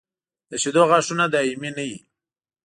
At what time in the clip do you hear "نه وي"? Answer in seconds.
1.77-1.97